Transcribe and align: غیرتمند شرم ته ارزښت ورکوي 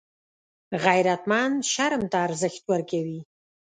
غیرتمند 0.85 1.57
شرم 1.73 2.03
ته 2.11 2.17
ارزښت 2.27 2.63
ورکوي 2.71 3.19